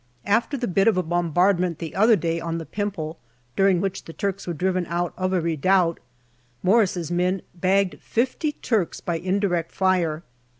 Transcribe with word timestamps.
After 0.25 0.57
the 0.57 0.67
bit 0.67 0.87
of 0.87 0.97
a 0.97 1.03
bombardment 1.03 1.77
the 1.77 1.93
other 1.93 2.15
day 2.15 2.39
on 2.41 2.57
the 2.57 2.65
Pimple, 2.65 3.19
during 3.55 3.79
which 3.79 4.05
the 4.05 4.13
Turks 4.13 4.47
were 4.47 4.53
driven 4.55 4.87
out 4.87 5.13
of 5.15 5.31
a 5.31 5.39
redoubt, 5.39 5.99
Morris's 6.63 7.11
men 7.11 7.43
bagged 7.53 8.01
fifty 8.01 8.53
Turks 8.53 8.99
by 8.99 9.19
indirect 9.19 9.71
fire. 9.71 10.23